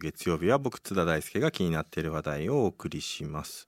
[0.00, 3.66] 月曜日は僕津田大輔が気になっている話題をお送りします。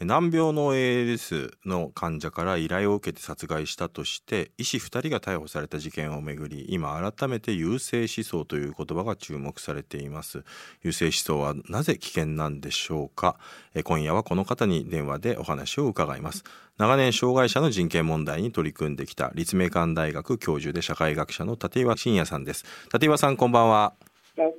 [0.00, 10.44] 難病の ALS の患者から依頼を受けて殺害したとして医師2人が逮捕された事件をめぐり今改めて優勢思想という言葉が注目されています。
[10.82, 13.38] 優勢思想はなぜ危険なんでしょうか？
[13.84, 16.44] 今夜はこの方に電話でお話を伺います。
[16.76, 22.66] 長年障害者の人権問題に取り組んできた立命館大学教授で社会学者の立岩真也さんです。
[22.92, 23.94] 立岩さんこんばんは。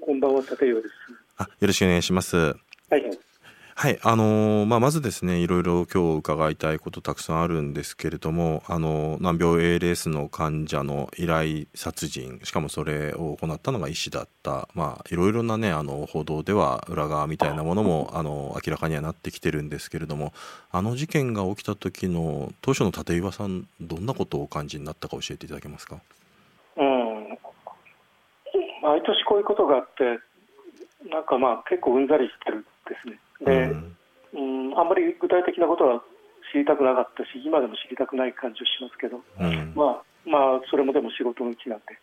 [0.02, 0.94] こんばんは立岩です。
[1.38, 2.38] あよろしくお願いします。
[2.38, 2.53] は
[2.97, 3.27] い
[3.80, 20.34] はい、あのー、まあ、まずですねいろいろ今日伺いたいことたくさんあるんですけれども、あの難病 ALS の患者の依頼殺人しかもそれを行ったのが医師だった、まあ、いろいろな、ね、あの報道では裏側みたいなものもあの明らかにはなってきてるんですけれども
[20.72, 26.00] あの事件が起きた時の当初の立岩さんどんなことをお感じになったか教えていただけますか？
[26.78, 27.38] うん、
[28.81, 30.03] 毎年こういうことがあって
[31.12, 33.19] なんかまあ結構うんざりしてるですね。
[33.41, 33.71] で、
[34.33, 36.03] うん、ん、あんまり具体的なことは
[36.52, 41.97] 知りたくなかったし、今でも知りたくない感じをしますけど、うん、まあ、まあ、それもでも仕事のうちなんで、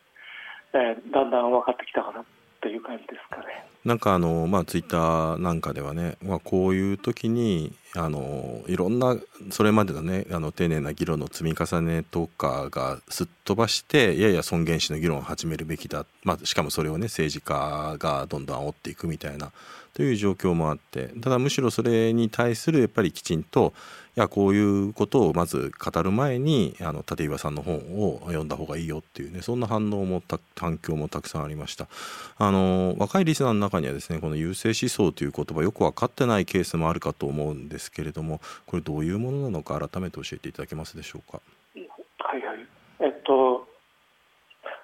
[0.75, 2.25] えー、だんだん分かってきたかな
[2.65, 3.67] という感じですかね。
[3.85, 9.19] なんかあのまあツイッターなんかではね、まあ、こういう時にあのいろんな
[9.51, 19.53] それまでのねあの丁寧な議論の積み重ねとかがすっ飛ばしてやや尊厳死の議論を始めるべきだ、まあ、しかもそれをね政治家がどんどん煽っていくみたいな
[19.93, 23.75] という状況もあってただむしろそれに対するやっぱりきちんと
[24.15, 30.23] やこういうことをまず語る前にあの立岩さんの本を読んだ方がいいよっていうねそんな反応も
[30.57, 31.89] 反響もたくさんありました。
[32.39, 41.41] あの若いリスナーの中にはですねこの優勢思想という言葉よく分かってないケースもあるかと思うんですけれどもこれどういうものなのか改めて教えていただけますでしょうか？
[42.19, 42.59] はいはい。
[43.01, 43.67] えっと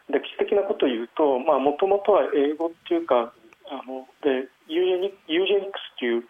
[0.08, 3.32] 歴史的なことを言うともともとは英語っていうか
[3.66, 6.24] あので eugenics という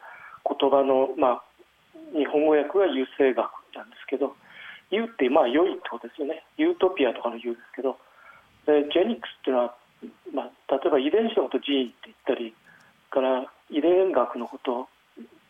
[0.44, 1.43] 言葉の、まあ、
[2.12, 6.44] 日本語訳は優生学なんですけど「eu」ってまあ良いってことですよね。
[6.56, 7.98] ユートピアとかの「eu」ですけど
[8.66, 9.75] で genics っていうのは、
[10.32, 12.54] まあ、例えば遺伝子のこと「gene」って言ったり
[13.10, 14.88] から遺伝学のことを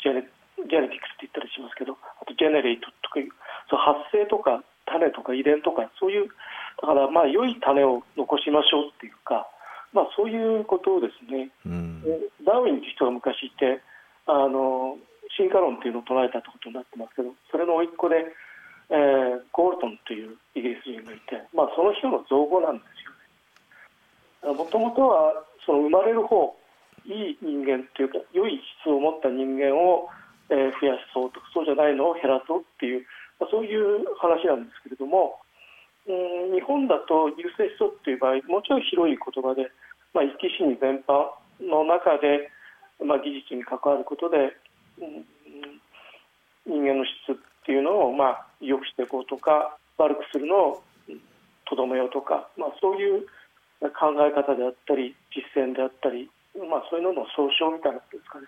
[0.03, 0.22] ジェネ
[0.69, 3.21] genetics って言ったりしますけどあと generate とか
[3.69, 6.28] そう発生とか種とか遺伝とかそういう
[6.82, 9.48] だからまあ良い種を残しましょうっていうか、
[9.92, 12.03] まあ、そういうことをですね、うん、
[12.44, 13.81] ダーウィンっていう人が昔いて
[14.27, 14.97] あの
[15.41, 18.28] 進化論というのを唱えたということになってますけどそれの甥っ子で、
[18.93, 22.84] えー、ゴールトンというイギリス人がいて、まあ、その人の造語なんで
[24.45, 24.61] すよね。
[24.61, 25.33] もともとは
[25.65, 26.56] その生まれる方
[27.09, 30.09] いい人間というか良い質を持った人間を、
[30.53, 33.05] えー、増やそうとそうじゃないのを減らそうっていう、
[33.41, 35.41] まあ、そういう話なんですけれども
[36.09, 39.69] うん日本だと優勢思想っていう場合もちろん広い言葉で、
[40.12, 42.49] まあ、生き死に全般の中で、
[43.05, 44.57] まあ、技術に関わることで
[46.66, 50.83] 人間の質っていうのをまあ良くしていこうとか悪くするのを
[51.69, 53.27] とどめようとか、まあ、そういう
[53.81, 56.28] 考え方であったり実践であったり、
[56.69, 58.47] まあ、そういうのの総称みたいなことですかね。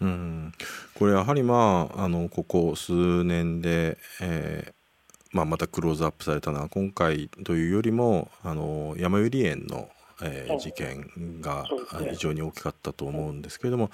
[0.00, 0.52] うん。
[0.94, 4.72] これやはりまああのここ数年で、えー
[5.32, 9.88] まあ、またクローズアップされたのは今回というよりもあの山百合園の、
[10.22, 11.64] えー、事件が
[12.10, 13.90] 非常に大きかったと思うんですけれども、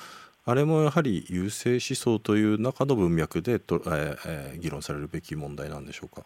[0.47, 6.23] あれもやはり優勢思想という中の文脈でと、えー、議論されるべき問題なんでしょうか？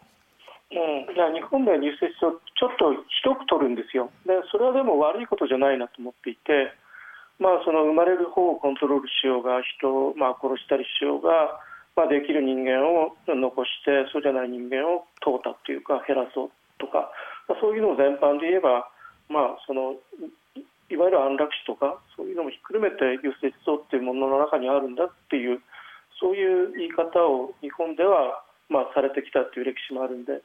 [0.71, 6.69] うん、いや日本では優勢思想ちょっとひどく取るんですよでそれはでも悪いことじゃないなと思っていて、
[7.39, 11.57] まあ、その生まれる方をコントロールしようが人を、まあ、殺したりしようが、
[11.95, 17.09] まあ、できる人間を残してそうじゃない人間を淘汰というか減らそうとか、
[17.47, 18.85] まあ、そういうのを全般で言えば、
[19.31, 19.95] まあ、その
[20.91, 21.97] いわゆる安楽死とか
[22.39, 25.59] のもひっくるめて優勢思想っていうものの中にあるんだっていう
[26.19, 30.41] そういう言い方を日本ではまあされてきたっていう歴史もあるんで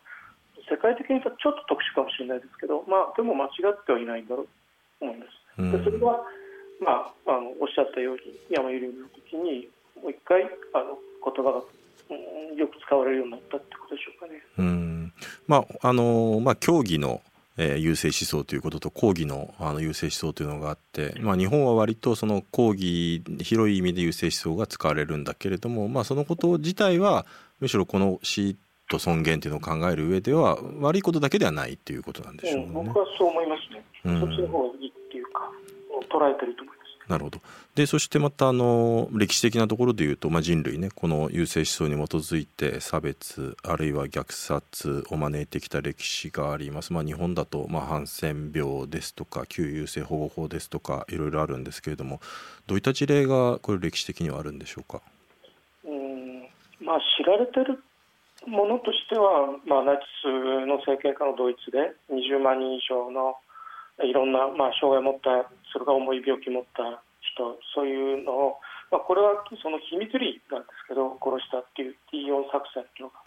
[0.70, 5.44] 世界的にちょっと特殊かもしれないですけど、まあ、でも間違ってはいないんだろうと思うんです。
[5.56, 6.24] でそれは、
[6.80, 9.68] まあ、あのおっしゃったように山百合の時に
[10.00, 10.42] もう一回
[10.74, 11.62] あの言葉が、
[12.10, 14.42] うん、よく使われるようになったってことでしょうかね。
[14.58, 15.12] うん
[15.46, 17.20] まああのまあ、競技の
[17.56, 27.26] えー、優勢思想ということと抗議のあの優勢思想というのがあって、まあ、日本は割とその抗議広い意味で優勢思想が使われるんだけれども、まあ、そのこと自体は
[27.60, 28.56] むしろこの死
[28.90, 35.50] と尊厳というのを考える上では悪いことだけではないということなんでしょうね、うん、僕はそう思いますね、うん、そっちの方がいいっていうか
[36.10, 36.73] 捉えてると思
[37.08, 37.40] なるほど。
[37.74, 52.20] でそしてまたあの歴史的なところでいうと、まあ、人類ねこの優生思想に基づいて差別あるいは虐殺を招いてきた歴史があります、まあ、日本だと、まあ、ハンセン病ですとか旧優生保護法ですとかいろいろあるんですけれども
[52.66, 55.02] どういった事例がこれ歴史的にはあるんでしょうか？
[55.84, 56.48] うん
[56.80, 57.82] まあ知られてる
[58.46, 60.26] ものとしては、まあ、ナチス
[60.66, 63.36] の政権下のドイツで20万人以上の
[64.02, 68.58] いろんな、まあ、障害を持ったそれが重い病気を持った人そういうのを、
[68.90, 73.22] まあ、これはその秘密裏なんですけど殺したっていう T4 作戦っていうのが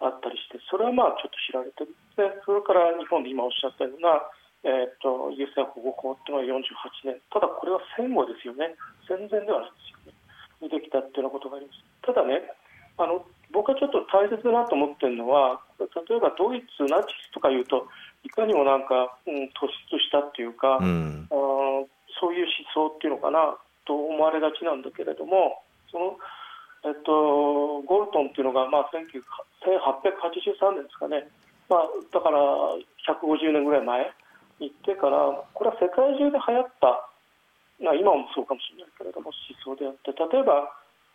[0.00, 1.92] あったりしてそれはまあちょっと知られてる。
[2.16, 4.16] でそれから日本で今おっしゃったような、
[4.64, 6.60] えーと、優先保護法っていうのは
[7.04, 7.20] 48年。
[7.28, 8.72] ただこれは戦後ですよね。
[9.04, 10.16] 戦前ではないですよね。
[10.64, 11.84] にできたっていうようなことがあります。
[12.00, 12.48] ただね
[12.96, 17.88] あの僕はちょっと大切だなと思ってるのは例えばドイツナチスとかいうと
[18.24, 21.34] いかにもなんか、うん、突出したっていうか、うん、あ
[22.20, 23.56] そういう思想っていうのかな
[23.86, 26.16] と思われがちなんだけれどもその、
[26.84, 29.02] えっと、ゴルトンっていうのが、まあ、1883
[30.76, 31.26] 年ですかね、
[31.68, 32.38] まあ、だから
[33.08, 34.12] 150年ぐらい前
[34.60, 37.08] 行ってからこれは世界中で流行った、
[37.80, 40.12] まあ、今もそうかもしれないけれども思想であって。
[40.12, 40.68] 例えば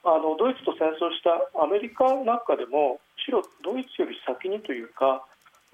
[0.06, 5.26] あのドイツと戦争したアメリカなんかでもむしろドイツより先にというか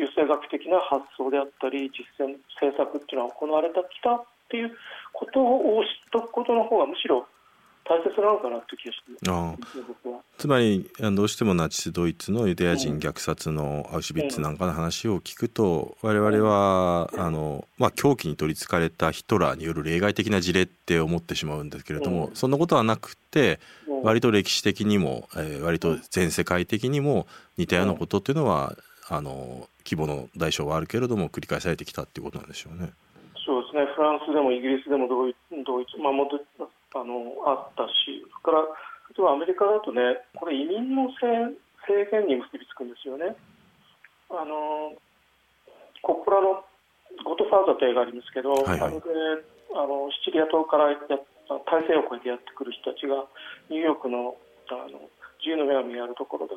[0.02, 4.72] 優生学的な発想であったり実践政策っていうのは行われてきたっていう
[5.14, 7.28] ことを知っておくことの方がむしろ
[7.84, 9.04] 大切なのかなという気がして
[10.38, 23.60] つまりどうしてもナチスドイツのユダヤ人虐殺のアウシュビッツなんかの話を聞くと、我々はあの、まあ、狂気に取りつかれたヒトラーによる例外的な事例って思ってしまうんですけれども、そんなことはなくて
[24.04, 27.28] 割と歴史的にも、えー、割と全世界的にも
[27.58, 28.76] 似たようなことっていうのは
[29.12, 32.96] あの規模の大小はあるけれども繰り返されてきたっていうことなんでしょうね。
[33.44, 35.36] そうですねフランスでもイギリスでもドイ
[35.68, 38.64] ドイツ、まあ、もあのあったしそれから
[39.12, 41.28] 例えばアメリカだとねこれ移民の制
[42.08, 43.36] 限に結びつくんですよね。
[44.32, 44.96] あの
[46.02, 46.64] コッポラの
[47.28, 49.00] 「ゴッドファーザー」という映画ありますけど、はいはい、あれで
[49.76, 50.96] あのシチリア島からや
[51.68, 53.28] 大西洋を越えてやってくる人たちが
[53.68, 54.38] ニューヨークの
[54.72, 55.04] あの
[55.44, 56.56] 自由の女神があるところで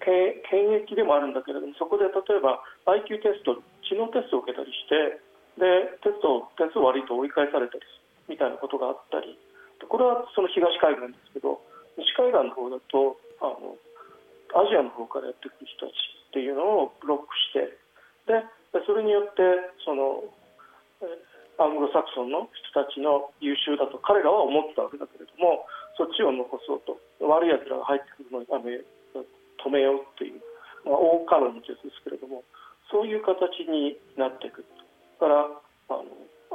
[0.00, 0.40] 検
[0.84, 5.20] 疫でもあるんだけれどもそこで例えば IQ テスト知能テストを受けたりして
[5.60, 7.84] でテスト点数悪いと追い返されたり
[8.28, 9.36] みたいなことがあったり。
[9.88, 11.60] これはその東海岸ですけど
[11.96, 13.76] 西海岸の方だとあの
[14.52, 15.96] アジアの方からやってくる人たち
[16.30, 17.72] っていうのをブロックして
[18.28, 18.44] で
[18.84, 19.40] それによって
[19.84, 20.20] その
[21.58, 25.64] アングロサクソンの人たちの優秀だと彼らは思ってたわけだけれども
[25.96, 28.80] そっちを残そうと悪い奴らが入ってくるのにやめ
[29.64, 30.40] 止めようという、
[30.84, 32.42] まあ、大カロンの術ですけれども
[32.90, 34.64] そういう形になっていく
[35.20, 36.04] からあの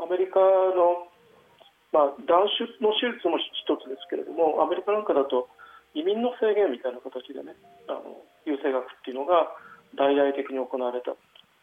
[0.01, 1.07] アメリカの、
[1.93, 3.47] まあ、断種の手術も一
[3.79, 5.47] つですけれどもアメリカなんかだと
[5.95, 7.55] 移民の制限みたいな形でね
[7.87, 9.47] あの優生学っていうのが
[9.95, 11.15] 大々的に行われた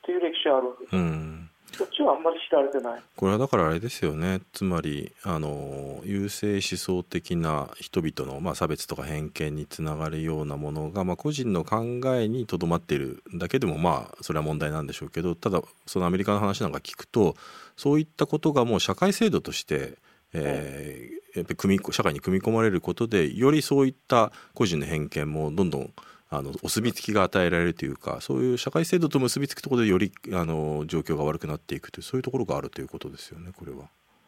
[0.07, 0.97] という歴史があるわけです。
[0.97, 1.32] うん
[1.73, 3.03] そっちはあんまり知られてない。
[3.17, 4.41] これはだからあれですよね。
[4.53, 17.37] つまりあの優勢思想的な人々の、まあ、差別とか偏見につながるようなものが、まあ、個人の考えにとどまっているだけでもまあそれは問題なんでしょうけどただそのアメリカの話なんか聞くと
[17.77, 19.99] そういったことがもう社会制度として
[20.35, 25.93] えー、やっぱり組み社会に組み込まれることでよりそういった個人の偏見もどんどん
[26.35, 33.85] あのお墨付きが与えられるというかそういう社会制度と結びつくところでよりあの状況が悪くなっていくというそういうところがあるということですよねこれは。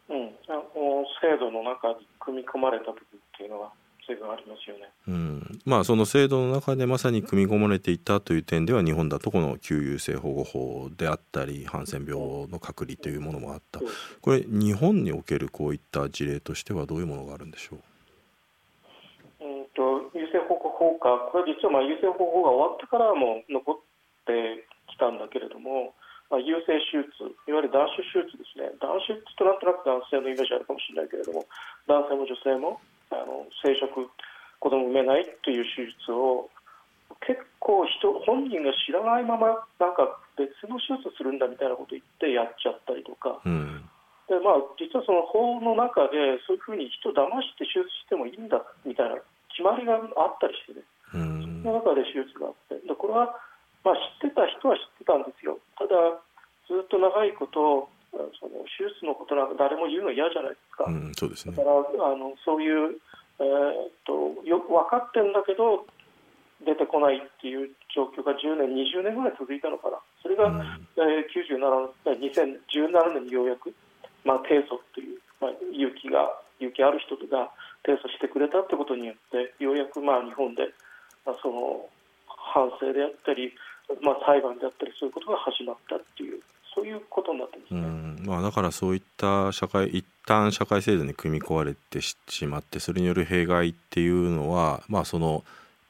[0.09, 3.71] うん、あの制度の中に組み込まれた部分っていうのは
[4.05, 4.91] 随分ありますよね。
[5.07, 13.79] うん、まあその制度の中でまさに組み込まれていたという点では日本だとこの旧優生保護法であったりハンセン病の隔離というものもあった、
[14.21, 17.79] これ日本におけるこういった事例としてはどういうものがあるんでしょう？
[21.05, 25.93] 効果、これ実はまあ優生保護が終わってからも残ってきたんだけれども、
[26.33, 31.45] まあ、優生手術、いわゆる断種手術ですね、断種ってなんとなく男性のイメージあるかもしれないけれども、
[31.85, 32.81] 男性も女性も
[33.13, 34.09] あの生殖、
[34.57, 36.49] 子供を産めないという手術を
[37.21, 43.37] 結構人、本人が知らないまま、なんか別の手術するんだみたいなこと言ってやっちゃったりとか。
[43.45, 43.85] うん。
[44.25, 49.21] でまあ、実はその法の中でそういうふうに人を騙して手術してもいいんだみたいな
[49.53, 53.33] 決まりがあったりしてね、その中で手術があって、でこれは、
[53.83, 56.19] まあ、知ってた人は知ってたんですよ、ただ、
[56.67, 57.89] ずっと長いこと
[58.39, 61.75] その手術のことなんか誰も言うの嫌じゃないですか、うん、そうですね、だから
[62.09, 62.97] あのそういう、
[63.39, 65.85] えー、っとよく分かってるんだけど、
[66.63, 70.61] 出てこないっていう状況が10年、20年ぐらい続いたのかな、それが、うん、
[70.97, 73.73] えー、97 2017年にようやく、
[74.23, 77.51] まあ、提訴という、まあ、勇気が勇気ある人が
[77.85, 80.63] 提訴してくれたってことによってようやくまあ日本で、
[81.25, 81.89] まあ、その
[82.27, 83.51] 反省であったり、
[84.01, 86.41] まあ、裁判であったりそういうことが始まったっていう
[86.73, 87.79] そういうことになってますね。
[87.79, 95.43] うんまあ、だからそういった社会一旦社会制度に組み込まれてしまってそれによる弊害っていうのはまあその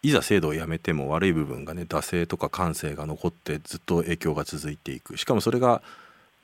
[0.04, 5.82] いざ制度をやめても悪い部分がね惰性とか感性が残ってずっと影響が続いていくしかもそれが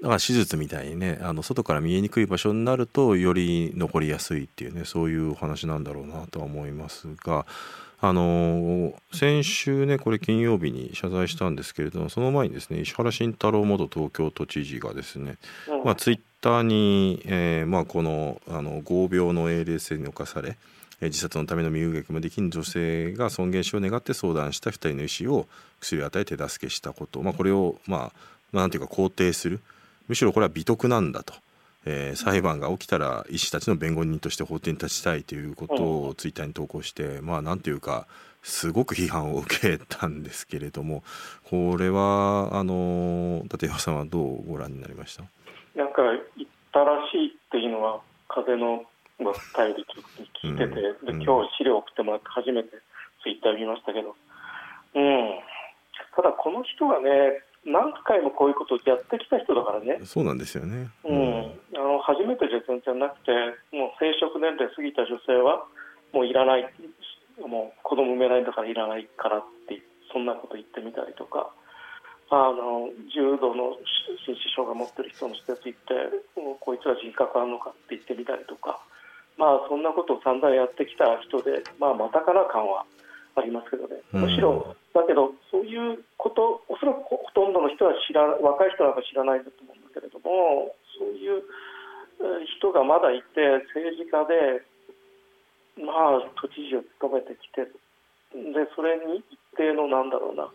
[0.01, 7.45] だから手術みたいにねあの外から見えにくい場所になるとより残りやすいっていうねそういうお話なんだろうなとは思いますが
[8.03, 15.37] あの先週ねこれ金曜日に謝罪したんですけれどもその前にですね石原慎太郎元東京都知事がですね、
[15.85, 20.57] まあ、ツイッターに、えーまあ、このあの合病の ALS に侵され
[20.99, 25.47] 自殺のための身動きもできん女性が尊厳死を願って相談した2人の医師を
[25.79, 28.11] 薬を与え手助けしたこと、まあ、これを、ま
[28.53, 29.59] あ、なんていうか肯定する
[30.07, 31.33] むしろこれは美徳なんだと。
[31.85, 38.05] えー、裁判が起きたら医師たちの弁護人として法廷に立ちたいということをツイッターに投稿して、まあなんていうか
[38.43, 41.03] すごく批判を受けたんですけれども
[41.43, 45.23] これはあの立岩さんはどうご覧になりました？
[45.75, 46.01] なんか
[46.37, 48.83] 言ったらしいっていうのは風の
[49.19, 49.85] の伝えに
[50.43, 52.69] 聞いてて、うん、で今日資料送ってもらって初めて
[53.21, 54.15] ツイッター見ましたけど、
[54.95, 55.39] うん、
[56.15, 59.99] ただこの人がね何回もこういうことをやってきた人だからね。
[60.03, 61.53] そうなんですよね、うん、あの
[62.01, 63.31] 初めてじゃなくて
[63.71, 65.65] もう生殖年齢過ぎた女性は
[66.13, 66.67] もういらない
[67.39, 69.81] もう子供産めないんだからいらないからって
[70.11, 71.49] そんなこと言ってみたりとか
[72.29, 73.75] あの重度の
[74.25, 75.93] 心身症が持ってる人の施設行って
[76.59, 78.79] こいつは人格あるのかって言ってみたりとか
[79.41, 82.85] まあ、そんなことを散々やってきた人で、まあ、またから感は
[83.33, 91.41] ありますけどね、むしろ、だけど、そういうこと、おそらくほとんどの人は知ら若い人なんか知らないんだと思うんだけれども、そういう
[92.59, 94.61] 人がまだいて、政治家で、
[95.83, 97.65] まあ、都知事を務めてきて、
[98.33, 100.47] でそれに一定のなんだろうな、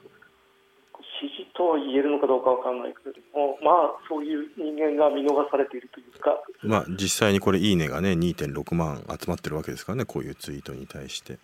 [1.21, 11.39] 支持と言えるのかどうかわからないけれども、まあ、そういう人間が見逃されているというか、まあ、実際にこれ、いいねがね、2.6万集まってるわけですからね、こういうツイートに対して。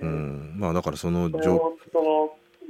[0.00, 0.54] うん。
[0.58, 1.44] まあ、だからそのその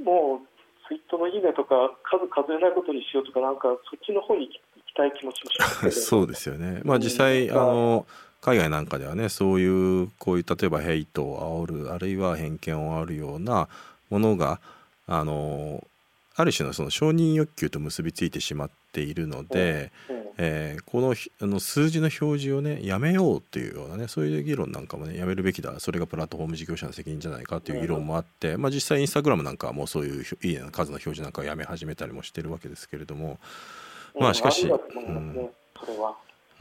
[0.03, 0.47] もう
[0.87, 4.61] ツイートのいいねとか数数えないことにしようとかなんかそっちの方に行き
[4.99, 8.05] たい気持ちもします、 そうですよね、まあ、実際、うん、あの
[8.41, 13.67] 海外なんかではねそういうこういう例えばヘイトを煽るあるいは偏見を煽るような
[14.09, 14.59] ものが
[15.07, 15.85] あの
[16.35, 20.15] ある種のその承認欲求と結びついてしまっているので、うん。
[20.15, 33.37] うん、えー、このあの数字の表示をねやめようっていうようなねそういう議論なんかもねやめるべきだそれがプラットフォーム事業者の責任じゃないかっていう議論もあって、まあ、実際インスタグラムなんかはもうそういういい数の表示なんかをやめ始めたりもしてるわけですけれども
[34.19, 35.49] まあしかし、うん、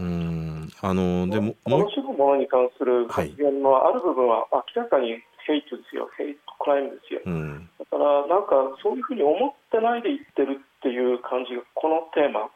[0.00, 0.70] うん。
[0.80, 6.08] あのでもものものに関する発言のある部分は明らかにヘイトですよ。
[6.18, 12.50] ヘイトクライムですよ、うん、だからなんかそういうふうに思ってないで言ってるっていう感じがこのテーマ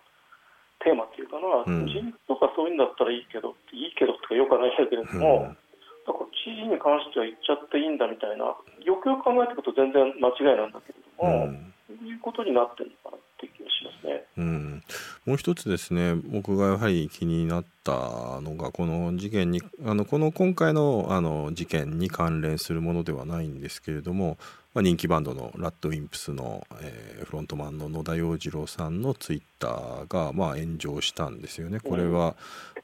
[0.83, 5.57] テーマっていうかな、うん、人とかそういうんだったらいいけどいいけどとかよくはないんだけれども、うん、
[6.05, 8.59] だから知事に関しては言っちゃっていいんだみたいなよ
[8.99, 12.91] くよく考えていくと全然間違いなんだけれども、うん、そういうことになってる
[14.37, 14.83] うん、
[15.27, 24.39] もう一つですね僕がやはり気になったのがこの事件にあのこの今回のあの事件に関連するものではないんですけれども
[24.75, 31.79] まあ、人気バンドのラッドウィンプスの、えー、フロントマンの野田洋次郎さんのツイッターが、まあ、炎上したんですよね。
[31.79, 32.37] これは、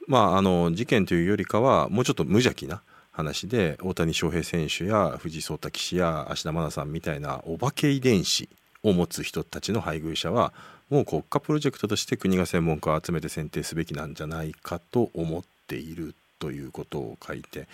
[0.07, 8.49] まあ、あの事件というよりかはもうちょっと無邪気な話で大谷翔平選手や藤井聡太棋士や芦田愛菜さんみたいなお化け遺伝子
[8.83, 10.53] を持つ人たちの配偶者は
[10.91, 17.69] もう国家プロジェクトとして国が専門家を集めて選定すべきなんじゃないかと思っているということを書いて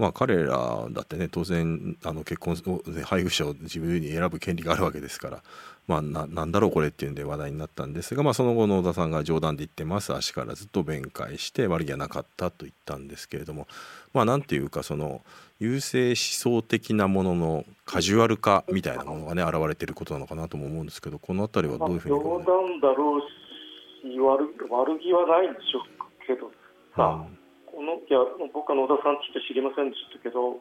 [0.00, 2.56] まあ、彼らだってね当然あの結婚
[3.04, 5.42] 配偶者を自分に選ぶ権利があるわけですから、
[5.86, 10.14] まあ、ななんだろうこれっていうんで話題になったんですが、まあ、その後野田さんが冗談で言ってます。
[10.14, 13.68] 足からずっと弁解して悪気はなかったと言ったんですけれども
[14.14, 15.22] まあなんていうかその
[15.58, 24.40] 優勢思想的なもののカジュアル化みたいなものがね現れていることなのかなとも思うんですけどこの辺りはどういうふうに、まあ、冗談だろうし悪
[24.70, 26.50] 悪気はないんでしょうけど
[26.96, 27.39] さ、うん
[27.70, 28.18] このいや
[28.52, 30.58] 僕は野田さんって知りませんでしたけど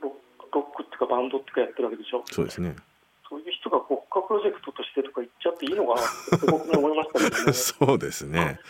[0.00, 0.14] ロ
[0.52, 2.22] ロックっていうかバンドっていうかやってるわけでしょ。
[2.30, 2.76] そうですね。
[3.28, 7.52] そういう人が国家プロジェクトとしてとか言っちゃっていいのかなって僕も思いましたけどね。
[7.56, 8.60] そうですね。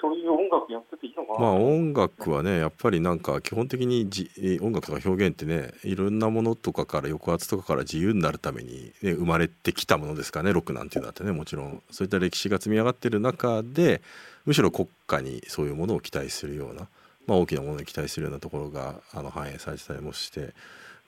[0.00, 4.30] そういう音楽やってていいのかなまあ音楽はねやっぱりなんか基本的にじ
[4.62, 11.82] 音楽とか表現ってねいろんなものとかから抑圧とかから自由になるために、ね、生まれてきたものですからねロックなんていうのはってねもちろん。
[11.90, 14.02] そういった歴史が積み上がってる中で
[14.44, 16.88] むしろ国家にそういうものを期待するような
[17.26, 20.54] まあ、大きなものに期待するようなところがあの反映されてたりもして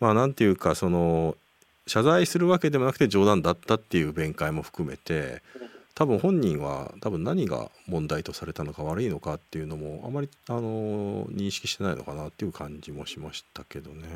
[0.01, 1.37] まあなんていうかその
[1.87, 5.43] 謝罪するわけでもなくて冗談だったっていう弁解も含めて
[5.95, 14.07] 多分本人は多分何が問題とされたのか悪いのかっていうのもあまりあの認識してないのかなっていう感じもしましたけどね。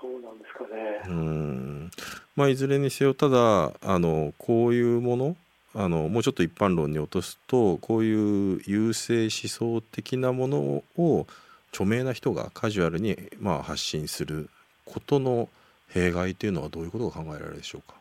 [0.00, 1.02] そうなんですかね。
[1.06, 1.90] うん
[2.34, 5.36] まあ、いずれにせよただあのこういうもの
[5.74, 11.26] あのもうちょっと一般論に落とすとこういう優勢思想的なものを
[11.72, 14.48] 著名な人がカジュアルにまあ発信する
[14.84, 15.48] ことの
[15.88, 17.94] 弊害というのはどういうことが考えられるでしょうか？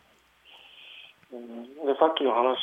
[1.34, 2.56] うんでさっきの話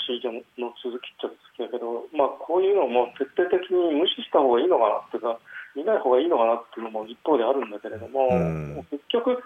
[0.56, 5.38] の続きっちゃ続きだけど、まあ、こういうのも徹底的に無視した方がいいのかなっていうか
[5.74, 9.42] 見ない方がいいのかなっていうのも一方であるんだけれども、うん、結局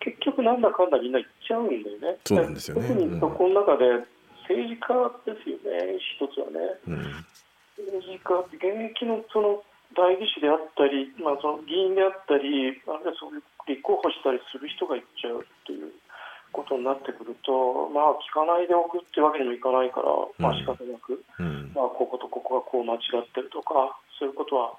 [0.00, 2.18] 結局なんだかんだみんな言っちゃうんだよね。
[2.26, 2.88] そうなんですよね。
[2.88, 3.84] 特にそこの中で
[4.44, 6.60] 政治家ですよね、一つはね。
[6.86, 7.24] うん、
[7.76, 9.64] 政治家って現役のその
[9.96, 15.92] 代議士であったり、まあ、その議員であったり、あるいはそういう立候補したりする人が言っちゃうっていう
[16.52, 24.74] ことになってくると、まあ、聞かないでおくっていうわけにもいかないから、まあ仕方なく、うん、まあ、こことここがこう間違ってるとか、そういうことは。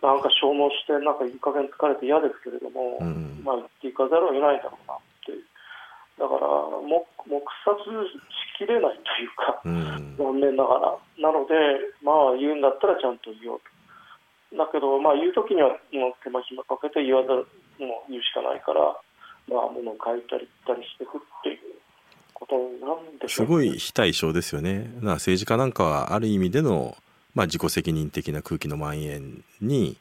[0.00, 5.36] なんか消耗して、なんかいい加減疲れて嫌ですけれども、うん、まあ、言っていかざるを得ないだろうなって
[6.20, 6.48] だから
[6.84, 7.04] 黙
[7.64, 11.56] 殺しきれないというか、うん、残念ながら、なので、
[12.04, 13.60] まあ、言うんだったらちゃんと言おう
[14.52, 14.56] と。
[14.56, 17.46] だけど、まあ、言うときにはもう手間暇かけて言わざる
[17.78, 18.82] もう言うしかないから、
[19.48, 21.80] まあ、物を書いたり言ったりしていくっていう
[22.34, 24.90] ことなんでしょう、ね、すごい非対称ですよね。
[25.00, 26.96] 政治家なんかはある意味での、
[27.34, 29.96] まあ、自己責任的な空気の蔓延に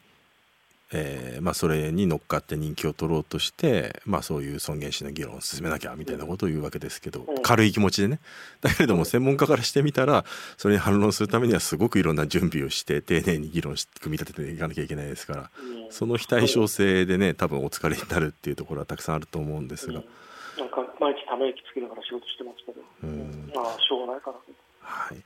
[0.91, 8.19] えーまあ、それに乗っかって人気を取ろうとして、まあ、そういう尊厳死の議論を進めなきゃみたいなことを言うわけですけど、うん、軽い気持ちでね。
[8.62, 10.25] だけれども専門家からしてみたら
[10.58, 20.05] それに反論するためにはすごくいろんな準備をして丁寧に議論し組み立てていかなきゃいけないですから、うん、その非対称性でね多分お疲れになるっていうところはたくさんあると思うんですが、うん、
[20.58, 24.38] なんか毎日ため息つきながら仕事してますけど、うん、まあしょうがないかな。
[24.81, 25.17] はい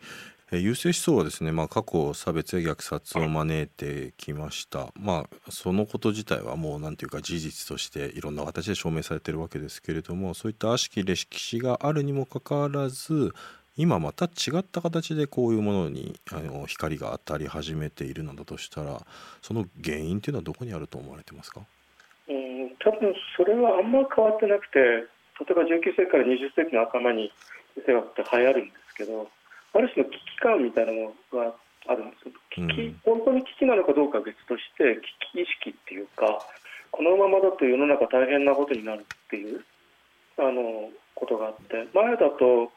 [0.60, 13.34] 優勢思想はですね、まあ、過去差別や虐殺を招いてきました、まあ、そのこと自体はもう何ていうか事実としていろんな形で証明されているわけですけれどもそういった悪しき歴史があるにもかかわらず
[13.76, 19.02] 今また違った形でこういうものにあの光が当たり始めているのだとしたら
[19.42, 21.62] その原因というのはどこにあると思われてますか？
[22.30, 25.02] うん多分それはあんま変わってなくて例
[25.50, 27.32] えば19世紀から20世紀の頭に
[27.88, 29.28] 世話って流行るんですけど
[29.74, 31.54] ある種の危機感みたいなものが
[31.88, 35.02] あるんです危機、本当に危機なのかどうかは別として
[35.34, 36.40] 危機意識っていうか
[36.92, 39.66] このままだと世の中大変なことになるっていう
[40.38, 42.72] あのことがあって前だと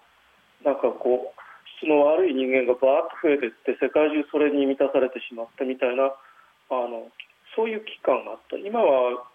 [0.65, 1.41] なんかこう
[1.79, 7.13] 質の悪い人間がバーッと増えていって世界中それに満たされてしまったみたいなあの
[7.55, 8.57] そういう期間があった。
[8.57, 9.29] 今は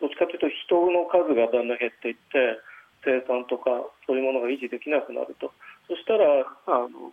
[0.00, 2.58] どっちかというと人の数がだんだん減っていって
[3.04, 3.70] 生産とか
[4.06, 5.52] そういうものが維持できなくなると。
[5.88, 7.12] そしたらあの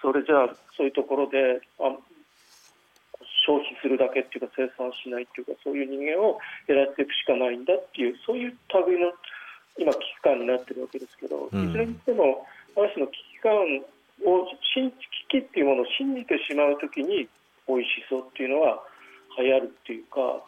[0.00, 1.90] それじゃあそういうところであ
[3.46, 9.10] 消費するだけっていうか生産しないっていうかそういう人間を減らしていくしかないんだっていうそういう類の
[9.78, 13.52] 今危機感になってるわけですけど、うん、いずれにしてもある種の危機感
[14.22, 14.96] を信危
[15.28, 17.26] 機っていうものを信じてしまうときに
[17.66, 18.82] 美味しそうっていうのは
[19.38, 20.44] 流行るっていうか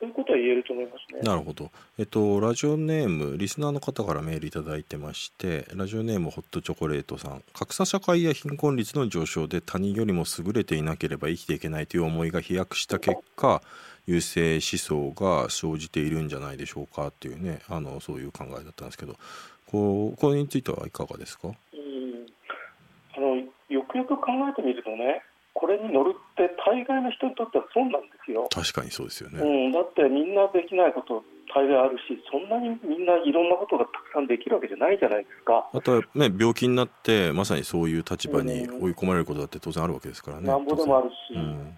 [0.00, 1.20] そういうことは言えると思いますね。
[1.22, 1.70] なるほど。
[1.98, 13.62] えっと、ラジオネーム、リスナーの方からメールいただいてまして、ラジオネームホットチョコレートさん、格差社会や貧困率の上昇で他人よりも優れていなければ生きていけないという思いが飛躍した結果、
[14.06, 19.16] 優勢思想が生じているんじゃないでしょうかっていうね、あの、そういう考えだったんですけど、
[19.66, 21.48] こう、これについてはいかがですか？
[21.48, 21.54] うん
[23.16, 23.36] あの、
[23.68, 25.22] よくよく考えてみるとね、
[25.56, 28.46] これに乗るって大概の人にとっては損なんですよ。
[28.52, 35.66] 確かにそうですよね、うん、だってみんなできないこと大概あるしそんなにみんないろんなことがたくさんできるわけじゃないじゃないですか。
[35.72, 40.46] あとは、ね、病気になってまさにそういう立場に追い込まれることだって当然あるわけですからね。
[40.46, 41.72] なんぼでもあるし、うん、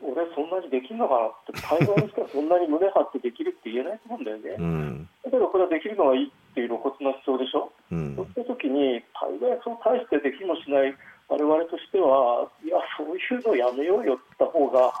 [0.00, 4.56] 俺そんなにできるのかなって大概の人はそんなに胸張ってできるって言えないと思うんだよね。
[4.58, 7.70] うん、だけどこれはできるのがいいっていう露骨な思想でしょ。
[7.92, 10.94] うん、そうした時に大概そう大してできもしない
[11.34, 14.94] 我々としてはいやそういうのやめようよって言った方が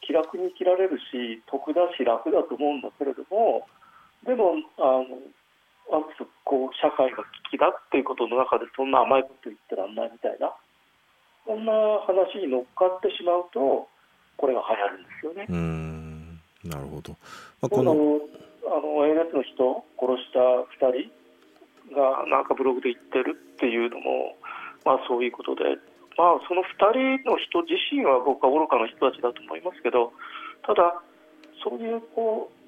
[0.00, 3.68] 気楽に生きられるし得だし楽だと思うんだけれども
[4.24, 5.04] でもあの
[5.92, 7.20] ある種こう社会が
[7.52, 10.48] 危機だっていうことの中でそんな甘いこと言ってらんないみたいな
[11.44, 11.72] そんな
[12.08, 13.84] 話に乗っかってしまうと
[14.40, 15.46] これが流行るんですよね。
[15.48, 17.12] うんなるほど、
[17.60, 20.40] まあ、このあの ANS の人殺した
[20.80, 21.12] 2人
[21.92, 24.36] がなんかブログで言ってるっていうのも
[24.84, 25.76] まあ、そういうことで。
[26.16, 30.12] まあ、その2人の人自身は僕は愚かな人たちだと思いますけど
[30.62, 31.02] ただ、
[31.58, 32.64] そういうこう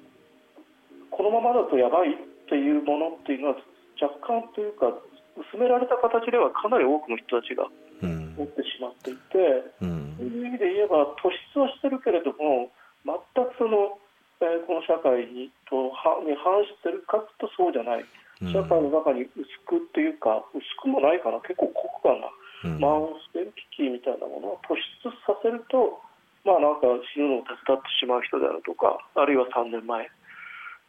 [1.11, 2.17] このままだとやばいっ
[2.49, 3.55] ていうものっていうのは
[4.01, 4.91] 若干というか
[5.37, 7.69] 薄められた形ではかなり多くの人たちが
[8.01, 12.69] 持ってしまっていて、うん、そういう意味で言えば突出はしてるけれども
[13.05, 13.97] 全くその、
[14.41, 18.05] えー、この社会にとはに反してるかとそうじゃない。
[18.53, 21.41] 社会の中に薄くっていうか薄くもないかな。
[21.41, 21.73] 結構
[22.07, 22.15] 酷
[22.63, 25.99] 化なマンスペル危機みたいなものを突出させると
[26.47, 30.07] まあなんか死ぬのを手伝ってしまう人であるとかあるいは3年前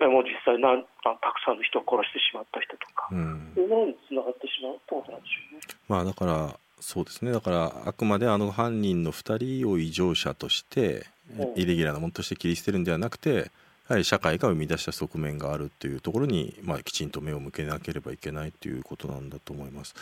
[0.07, 5.61] もう実際なんたくさんの人を殺してしまった人とか、うん、そういうものにつながってしまうってことなんでしょうね。
[5.88, 13.50] まあだからそうですねだからあくまであの犯人の2人を異常者として、うん、イレギュラーなものとして切り捨てるんではなくて
[13.88, 19.94] やはり社会が生み出した側面があるというところに、まあ、きちんと目を向けなければいけないということなんだと思います。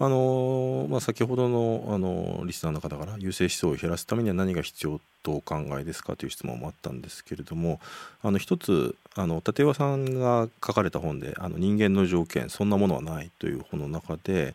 [0.00, 7.80] あのまあ、先ほどのあのリスナーの方から優勢思想を減らすためには何が必要とお考えですかという質問もあったんですけれども
[8.22, 14.54] あの一つあの立岩さんが書かれた本で「あの人間の条件そんなものはない」という本の中で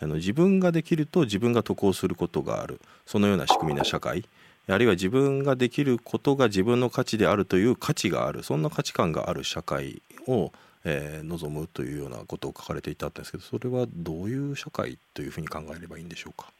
[0.00, 4.24] あの自分ができると自分が得をすることがあるそのような仕組みな社会
[4.66, 10.52] あるいは自分ができることが自分の価値であるという価値があるそんな価値観がある社会を
[10.84, 16.50] えー、望むというようなことを書かれていたんですけどそれはどういう社会というふうに考えればいいんでしょうか？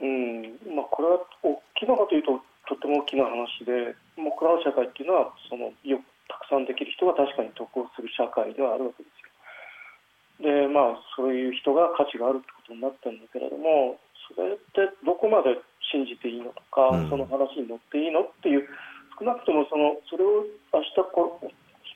[0.00, 0.42] うん
[0.74, 9.08] まあ、これは大きなかというととても大きな話で僕らの社会っていうのはそのよたくさんできる人が確かに得をする社会ではあるわけで
[10.40, 10.66] すよ。
[10.66, 14.00] でまあそういう人が価値があるってことになってるんだけれども
[14.32, 15.54] それってどこまで
[15.92, 18.66] 信じていいのとか、うん、その話に乗っていいのっていう
[19.18, 21.38] 少なくともそのそれを明日こ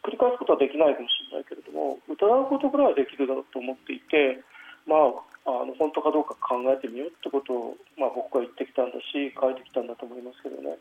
[0.06, 4.38] 繰り返すことはできないかもしれないけれども疑うことぐらいはできるだろうと思っていて、
[4.86, 10.78] まあ、あの本当かどうか考えてみようってことを、まあ、僕は言ってきたんだし書いてきたんだと思いますけどね。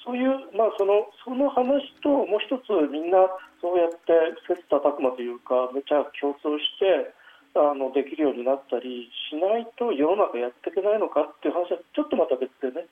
[0.00, 3.28] そういう、まあ、そのその話ともう一つみんな
[3.60, 4.16] そうやって
[4.48, 7.12] 切磋琢磨というかめちゃ共通して
[7.52, 12.88] あのできるようになったりしないと世の中やっていけないのかっていう話はちょっとまた別でね、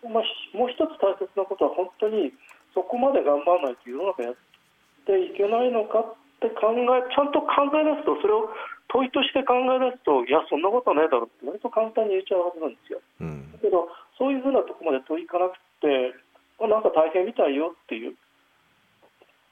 [0.00, 2.32] まあ、もう一つ大切なことは本当に
[2.72, 4.34] そこまで頑張らないと世の中やっ
[5.06, 8.48] てていけないのかって考えちゃんと考え出すとそれを
[8.88, 13.00] 問いとして考え出すといやそんなことないだろうって割と簡単に言えちゃうはずなんですよ。
[13.20, 16.14] うん、だけどそういうふうなところまで問いかなくて
[16.60, 18.16] なんか大変みたいよっていうっ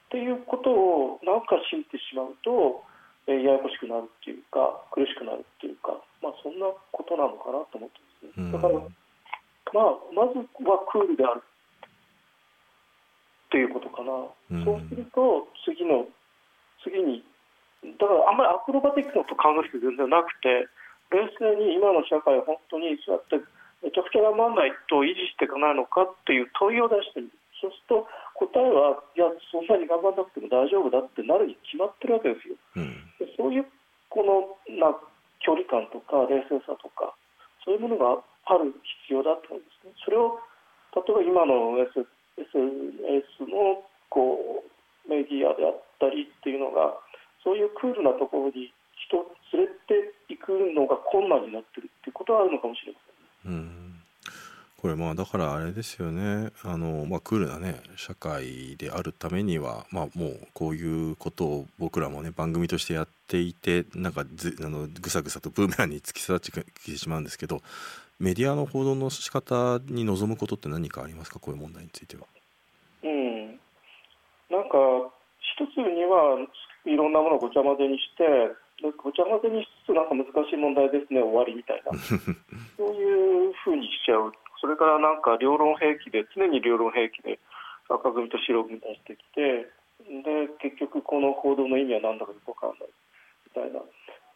[0.09, 2.81] ていうことをなんか信じてしまうと、
[3.29, 8.51] えー、ややこしくなるっていうか苦しくなるっていうか、まあ、そんなことなのかなと思ってますね。
[8.51, 8.73] だから、
[9.73, 11.45] まあ、まずはクールである
[13.49, 16.05] ということかな、うん、そうすると次の
[16.83, 17.25] 次に
[17.97, 20.67] だからあんまりアクロバティックなこと考える必要全然なくて
[21.09, 23.41] 冷静に今の社会を本当にそうやって
[23.81, 32.55] めちゃくちゃ頑張らないと維持していかないのかっていう問いを出してみるそうすると答えはいやそんなに頑張らなくても大丈夫だってなるに決まってるわけですよ。
[32.75, 33.67] うん、でそういう
[34.07, 34.95] このな
[35.43, 37.15] 距離感とか冷静さとか
[37.63, 38.71] そういうものがある
[39.07, 39.93] 必要だと思うんですね。
[40.03, 40.39] それを
[40.95, 41.75] 例えば今の
[42.39, 46.95] SNS のこうメディアであったりっていうのが
[47.43, 48.71] そういうクールなところに
[49.07, 52.99] 人を連れていくのが困難になってるっていうことはあるのかもしれま
[53.43, 53.89] せん、うん。
[54.81, 56.51] これまあだからあれですよね。
[56.63, 67.61] あの、まあ、クールなね社会であるためには、まあ、もうこういうことを僕らもね番組としてやっていてなんかずあのぐさぐさとブーメランに突き刺ってきてしまうんですけど
[68.19, 71.39] メディアの報道の仕方に望むことって何かありますか？
[71.39, 72.23] こういう問題については。
[73.03, 73.47] うん、
[74.51, 74.77] なんか
[75.57, 76.37] 一つには
[76.85, 78.23] いろんなものをごちゃ混ぜにして
[79.01, 81.91] ごちゃ混ぜにしつつなんか難しい問題ですね終わりみたいな。
[82.77, 84.33] そういうふうにしちゃう。
[84.59, 87.39] それからなんか両論兵器で常に両論兵器で
[87.87, 89.71] 赤組と白組出してきて
[90.23, 92.89] で結局この報道の意味は何だかよく分からない
[93.55, 93.79] みたいな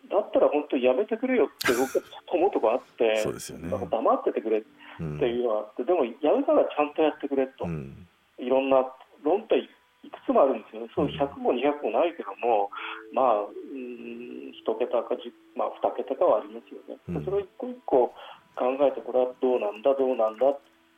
[0.10, 8.84] だったら本当にやめてくれよって僕は思うとこあってそうですよ、ね、黙っててくれっていうのがあって、うん、でもやるならちゃんとやってくれと、うん、いろんな
[9.24, 9.64] 論点
[10.04, 12.70] いくつもあるんですよね、そう100も200もないけども、
[13.16, 15.16] まあ、うん1桁か、
[15.56, 18.14] まあ、2桁かはありますよね、うん、それを一個一個
[18.56, 20.46] 考えて、これはどうなんだ、どうなんだ、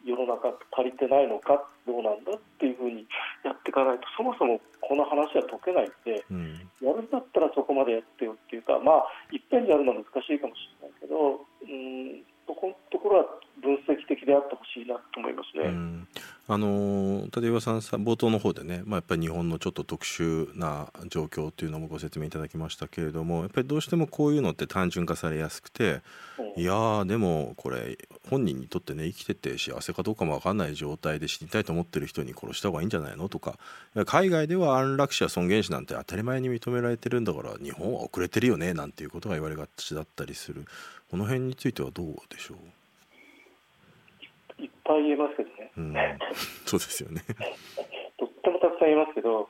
[0.04, 3.06] 世の中足りてないのか、どうなんだっていうふうに
[3.46, 13.26] やっていかないと、そもそもこの話は解けないんで、うん、やるんだったらそこまでやってよっていうか、まあ、いっぺんにやるのは難しいかもしれないけど、うんそこのところは
[13.66, 16.06] 分析的であってほしいなと思いますね。
[16.48, 26.02] あの立岩さんさ冒頭の方でね、まあ、やっぱり日本のちょっと特殊な状況というのもご説明いただきましたけれどもやっぱりどうしてもこういうのって単純化されやすくて、
[26.56, 27.98] いやでもこれ
[28.30, 33.58] 本人にとってね生きてて幸せかどうかも分かんない状態で死にたいと思ってる人に殺した方がいいんじゃないのとか
[34.06, 40.66] 海外では安楽死や尊厳死なんて当たり前に認められてるんだから日本は遅れてるよねなんていうことが言われがちだったりする。
[41.10, 42.58] この辺についてはどうでしょう？
[44.60, 45.94] いっぱい言えますけどね、うん、
[46.66, 47.22] そうですよね。
[48.18, 49.50] とってもたくさん言えますけど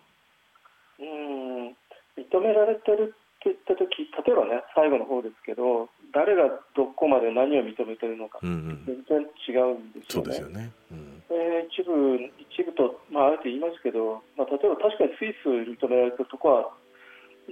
[1.00, 1.76] うん
[2.18, 10.24] 認められてるって言った時例えばね最後の方ですけど誰がどこまで何を認めてるのか、全然違うんですよね。
[10.24, 16.72] そうですよね、うん、え一部一部と、まあ、あえて言いますけど、まあ、例えば確かにスイス認められてるところは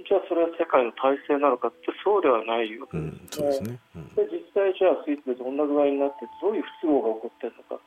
[0.02, 7.82] じゃあそれは世界の体制なのかってそうではないよ、うん、そうですね、うん、で実際じゃあスイスでどんな具合になってどういう不都合が起こってるのか。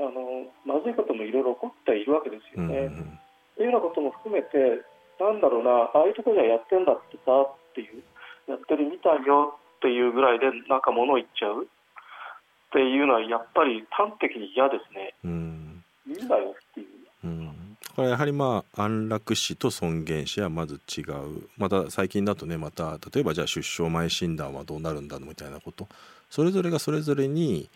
[0.00, 2.78] あのまずいこともいろいろ起こっているわけですよね。
[2.78, 3.18] うんうん、
[3.56, 4.80] というようなことも含めて
[5.20, 8.00] なんだろうなああいうところじゃやってんだってさっていう
[8.48, 11.68] やってるみたいよっていうぐらいでなんか物を言っちゃう。
[11.68, 15.12] っていうのはやっぱり端的に嫌ですね。
[15.24, 16.88] うん、いいんだよっていう。
[17.24, 17.59] うん
[17.94, 21.48] これやはりまあ安楽死と尊厳死はまず違う。
[21.58, 25.88] また最近だとねまた例えばじゃあ出生前診断はどうなるんだみたいなこと。
[26.30, 27.68] それぞれがそれぞれに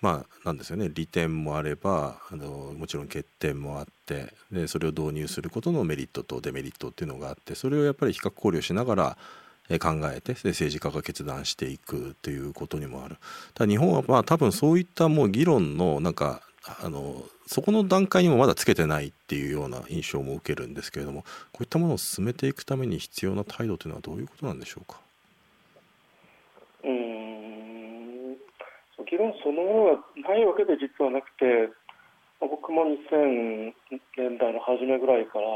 [0.00, 0.90] まあなんですよね。
[0.92, 9.16] 利点もあればあのもちろん欠点もあってでそれを導入することのメリットとデメリットっていうのがあってそれをやっぱり比較考慮しながら
[9.80, 13.16] 考えて政治家が決断していくということにもある。
[13.54, 16.40] ただ日本はまあ多分そういったもう議論のなんか
[16.82, 25.00] あのそこの段階にもまだつけてないっていうような印象も受けるんですけれどもこういったものを進めていくために必要な態度というのはどういうことなんでしょうか？
[26.84, 28.36] うん
[29.10, 31.70] 議論そのものがないわけで実はなくて
[32.40, 33.72] 僕も2000
[34.16, 35.46] 年代の初めぐらいから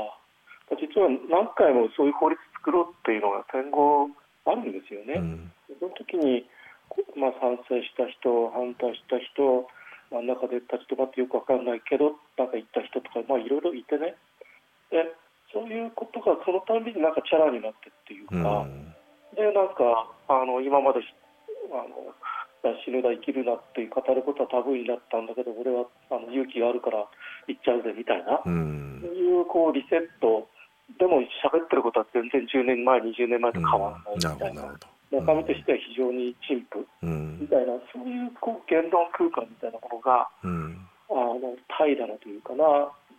[0.81, 4.09] 実は何回もそういう法律作ろうっていうのが戦後
[4.47, 5.21] あるんですよね。
[5.21, 6.49] うん、その時に、
[7.15, 9.69] まあ、賛成した人反対した人
[10.13, 14.15] 真ん中で立ち止まってよくわかんないけどなんか言った人とかまあいろいろいてね。
[14.93, 15.09] で
[15.53, 18.93] そういうことがそのたんびになんかチャラになってっていうか、うん、
[19.37, 21.01] でなんかあの今まで
[21.73, 22.13] あの
[22.85, 27.05] 死ぬだ生きるなって語ることはタブーになったんだけど俺はあの勇気があるから
[27.49, 30.49] 言っちゃうぜみたいな、うん、そういうこうリセット。
[30.99, 34.63] でも喋ってることは全然10年前20年前と変わらないみたいな。
[34.63, 42.65] うん中身としては非常に陳腐みたいな、うん、そういうこう言論空間みたいなものが、うん、あの怠惰なというかな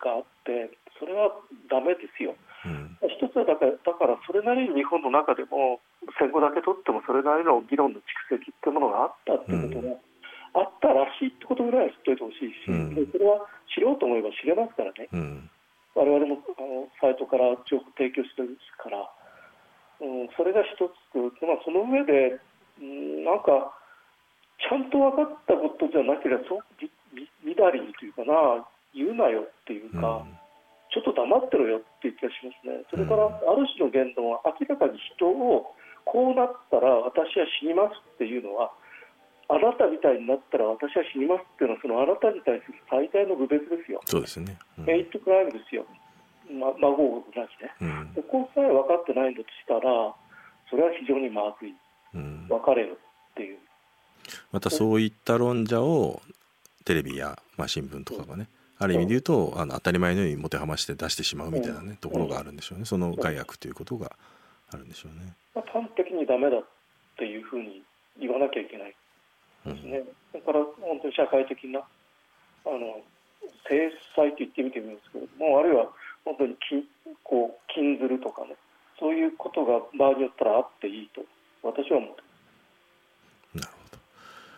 [0.01, 1.29] があってそれは
[1.69, 2.33] ダメですよ。
[2.65, 5.83] うん、一つはだからだからそれなりに日本の中でも
[6.17, 7.99] 戦後だけ取ってもそれなりの議論の
[8.31, 9.87] 蓄積っていうものがあったっていうこと
[10.55, 15.11] が、あったらしいってことぐらいは知っておいてほしいし、でそれは知ろうと思えば知れますからね、
[15.93, 19.05] 我々もあのサイトから情報提供してるから。
[20.03, 22.35] うん、それが一つまあ、その上で、
[22.81, 23.71] うん、なんか
[24.59, 26.63] ちゃんと分かったことじゃなければそう
[27.43, 30.35] みだりにというかな言うなよっていうか、うん、
[30.91, 35.71] ちょっと黙ってろよっていう気がしますねそれから、ある種の言動は明らかに人を
[36.03, 38.75] こうなったら私は死にますっていうのは
[39.47, 43.99] あなたみたいになったら私は死にますっていうのはそのあなたに対する最大の侮蔑ですよ。
[44.05, 44.57] そうですね。
[44.79, 45.85] うん、ヘイトクライムですよ。
[46.53, 49.81] ま、孫なしね、うん、ここさえ分かってないんだとしたら
[50.69, 51.73] それは非常にまずい、
[52.15, 52.97] うん、別れる
[53.31, 53.57] っていう。
[54.51, 56.21] またそういった論者を
[56.85, 58.47] テレビや、まあ、新聞とかがね、
[58.79, 62.85] ある意味で言うとあの当たり前のようにもてはまして出してしまうみたいなね、ところがあるんでしょうね。
[62.85, 64.11] その害悪ということが
[64.71, 65.33] あるんでしょうね。
[65.55, 66.63] まあ、端的にダメだっ
[67.17, 67.83] ていうふうに
[68.19, 68.95] 言わなきゃいけない。
[69.65, 71.83] ですね、だから本当に社会的なあ
[72.69, 72.99] の
[73.67, 75.87] 制裁と言ってみてもいいんですけどもあるいは
[76.25, 76.83] 本当に金
[77.23, 78.55] こう金ずるとかね
[78.99, 81.21] そういうことが場合によったらあっていいと
[81.61, 82.21] 私は思って
[83.59, 84.03] なるほど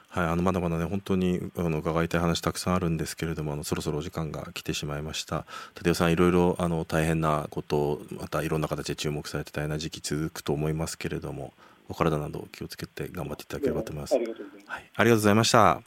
[0.09, 11.51] はい、あのまだまだね本当にあの伺いたい話たくさんあるんですけれどもあのそろそろお時間が来てしまいました立尾さんいろいろあの大変なことまたいろんな形で注目されてたような時期続くと思いますけれども
[11.89, 14.15] お体など気をつけて頑張っていただければと思います。
[14.15, 14.71] ありがとうございます。
[14.71, 15.81] はい、ありがとうございました。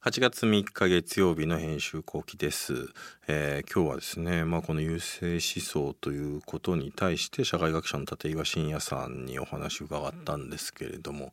[0.00, 2.86] 8月3日月曜日の編集後期です、
[3.26, 11.32] えー、今日はですね、まあ、この優勢思想ということに対して社会学者の立岩信也さんにお話伺ったんですけれども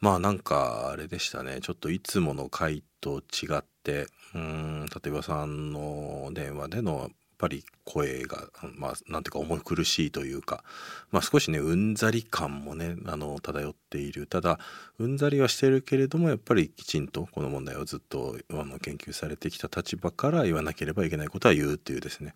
[0.00, 1.60] まあなんかあれでしたね。
[1.62, 7.10] ちょっといつもの回と違ってうん立岩さんの電話での
[7.44, 10.64] ぱり声が、まあ、なんていうか重苦しいというか、
[11.10, 14.58] まあ、少しねうんざり感もねあの漂っているただ
[14.98, 22.34] うんざりはしてるけれどもやっぱりきちんとこの問題をずっとあの研究されてきた立場から言わなければいけないことは言うっていうですね、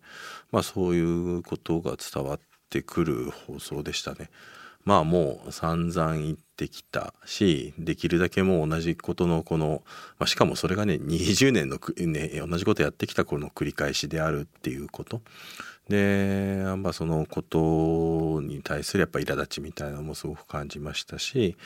[0.51, 4.29] まあ、そういうことが伝わってくる放送でしたね。
[4.85, 9.83] まあもう散々言ってきたしできるだけもう同じことのこの、
[10.17, 15.21] まあ、しかもそれがね20年の、ね、同じことやってきたこの繰り返しであるっていうこと。
[15.89, 21.57] で、まあ、そのことに対するやっぱ苛立ちみたいなのもすごく感じましたし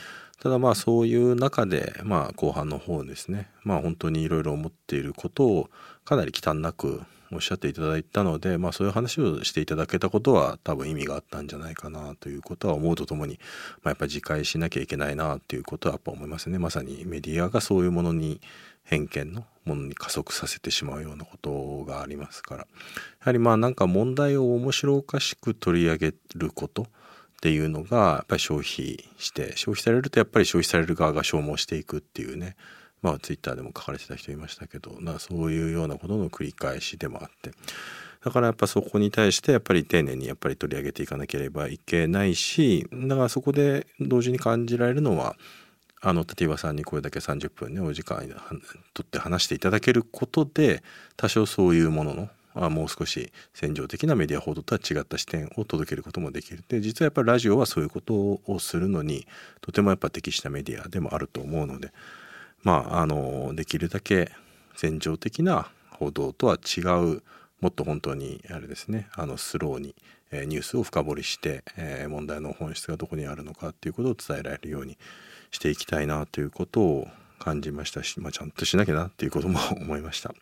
[0.42, 3.50] ただまあそういう中で、まあ、後半の方ですね。
[3.64, 5.70] まあ本当にいろいろ思っていることを
[6.06, 7.02] かなり忌憚なく
[7.36, 13.40] おっしゃっていただいたので、まあ、そういう話をしていただけたことは多分意味があったんじゃないかなということは思うとともに、
[13.84, 16.60] まあ、やっぱり自戒しなきゃいけないなということはやっぱ思いますね。
[16.60, 18.42] まさにメディアがそういうものに
[18.84, 22.62] 偏見のものに加速させてしまうようなことがありますから。
[22.62, 22.68] や
[23.20, 26.86] はりまあなんか問題を面白おかしく取り上げることっ
[27.42, 32.56] ていうのがやっぱり消費して消費されるとやっぱり消費される側が消耗していくっていうね
[33.04, 37.52] まあツイッターでも書かれてた人いましたけどなそういうようなことの繰り返しでもあって。
[38.24, 45.36] だからやっぱそこに対してやっぱり丁寧にやっぱり取り上げていかなければいけないしだからそこで同時に感じられるのは
[46.00, 48.26] あの立岩さんにこれだけ30分ねお時間
[48.94, 50.84] とって話していただけることで
[51.18, 56.64] 多少そういうもののあもう少し戦場的なメディア報道とは違った視点を届けることもできる。
[56.68, 59.26] で実はやっぱりラジオはそういうことをするのに
[59.62, 61.92] とてもやっぱ適したメディアでもあると思うので
[62.64, 64.32] まああのできるだけ
[64.76, 67.22] 戦場的な報道とは違う
[67.62, 69.96] もっと本当にあれですねあのスローに、
[70.32, 74.98] え、ニュースを深掘りして、え、問題の本質がどこにあるのかっていうことを伝えられるように
[75.50, 77.08] していきたいなということを
[77.40, 80.34] 感じましたし、まあ、ちゃんとしなきゃなっていうことも 思いました。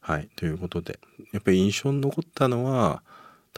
[0.00, 1.00] はいということで
[1.32, 3.02] やっぱり印象に残ったのは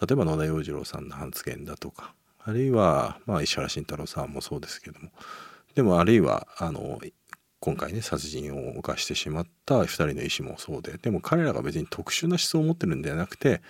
[0.01, 5.11] 例えば野田洋次郎さんの発言だとかあるいは、まあ、石原慎太郎さんもそうですけども
[5.75, 6.99] でもあるいはあの
[7.61, 13.61] 今回ね殺人を犯してしまった2人の医師もそうででも彼らが別に特殊な思想を持ってるんではなくて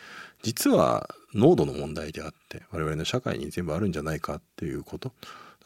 [0.42, 5.12] 実は濃度の問題であって我々の社会に全部あるんじゃないかっていうこと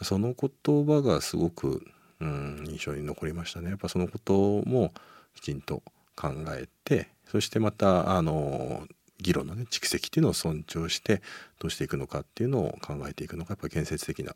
[0.02, 1.84] その言葉がすごく、
[2.20, 3.70] うん、印象に残りましたね。
[3.70, 4.92] やっぱそのことも
[5.34, 5.82] きちんと
[6.16, 8.86] 考えてそしてまたあの
[9.20, 11.22] 議論のね蓄積っていうのを尊重して
[11.58, 14.34] どうしていくのかっていうのを考えていくのがやっぱ建設的な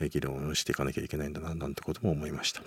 [0.00, 2.62] 議論をしていかなきゃいけないんだななんてことも思いました。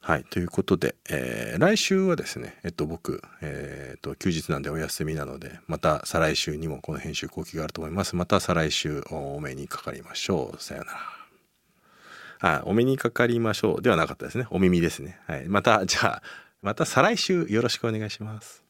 [0.00, 0.24] はい。
[0.24, 8.14] ということで、えー、来週はですね、えっと、僕、えー、っと、休日なんでお休みなので、また再来週にもこの編集後期があると思います。
[8.14, 10.62] また再来週お目にかかりましょう。
[10.62, 12.58] さよなら。
[12.58, 14.46] あ、お目にかかりましょうではなかったですね。
[14.50, 15.18] お耳ですね。
[15.26, 15.48] はい。
[15.48, 16.22] また、じゃあ、
[16.60, 18.63] また再来週よろしくお願いします。